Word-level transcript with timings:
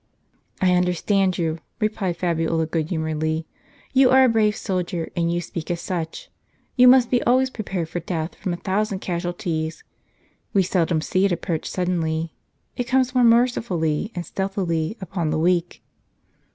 "I 0.63 0.73
understand 0.73 1.37
you," 1.37 1.59
replied 1.79 2.17
Fabiola, 2.17 2.65
good 2.65 2.89
humoredly;" 2.89 3.45
you 3.93 4.09
are 4.09 4.23
a 4.23 4.29
brave 4.29 4.55
soldier, 4.55 5.11
and 5.15 5.31
you 5.31 5.41
speak 5.41 5.69
as 5.69 5.79
such. 5.79 6.31
You 6.75 6.87
must 6.87 7.11
be 7.11 7.21
always 7.21 7.51
prepared 7.51 7.87
for 7.87 7.99
death 7.99 8.33
from 8.33 8.51
a 8.51 8.57
thousand 8.57 8.97
casualties; 9.01 9.83
we 10.53 10.63
seldom 10.63 11.01
see 11.01 11.25
it 11.25 11.31
approach 11.31 11.69
suddenly; 11.69 12.33
it 12.75 12.85
comes 12.85 13.13
more 13.13 13.23
mercifully, 13.23 14.11
and 14.15 14.25
stealthily, 14.25 14.97
upon 15.01 15.29
the 15.29 15.37
weak. 15.37 15.83